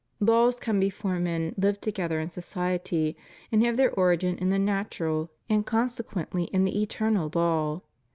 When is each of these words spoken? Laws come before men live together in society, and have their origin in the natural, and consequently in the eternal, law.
Laws 0.19 0.55
come 0.55 0.79
before 0.79 1.19
men 1.19 1.53
live 1.59 1.79
together 1.79 2.19
in 2.19 2.31
society, 2.31 3.15
and 3.51 3.63
have 3.63 3.77
their 3.77 3.91
origin 3.93 4.35
in 4.39 4.49
the 4.49 4.57
natural, 4.57 5.29
and 5.47 5.63
consequently 5.63 6.45
in 6.45 6.63
the 6.65 6.81
eternal, 6.81 7.29
law. 7.35 7.83